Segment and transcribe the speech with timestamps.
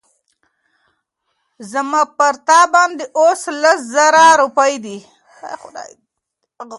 [1.71, 4.97] زما پر تا باندي اوس لس زره روپۍ دي